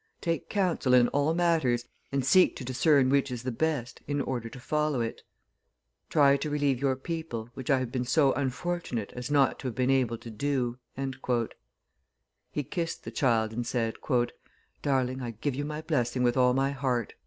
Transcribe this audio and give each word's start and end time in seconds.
Take 0.19 0.49
counsel 0.49 0.95
in 0.95 1.09
all 1.09 1.35
matters, 1.35 1.85
and 2.11 2.25
seek 2.25 2.55
to 2.55 2.63
discern 2.65 3.11
which 3.11 3.29
is 3.29 3.43
the 3.43 3.51
best 3.51 4.01
in 4.07 4.19
order 4.19 4.49
to 4.49 4.59
follow 4.59 4.99
it. 4.99 5.21
Try 6.09 6.37
to 6.37 6.49
relieve 6.49 6.81
your 6.81 6.95
people, 6.95 7.51
which 7.53 7.69
I 7.69 7.77
have 7.77 7.91
been 7.91 8.05
so 8.05 8.33
unfortunate 8.33 9.13
as 9.15 9.29
not 9.29 9.59
to 9.59 9.67
have 9.67 9.75
been 9.75 9.91
able 9.91 10.17
to 10.17 10.31
do." 10.31 10.79
He 12.51 12.63
kissed 12.63 13.03
the 13.03 13.11
child, 13.11 13.53
and 13.53 13.63
said, 13.67 13.97
"Darling, 14.81 15.21
I 15.21 15.31
give 15.39 15.53
you 15.53 15.65
my 15.65 15.83
blessing 15.83 16.23
with 16.23 16.35
all 16.35 16.55
my 16.55 16.71
heart." 16.71 17.13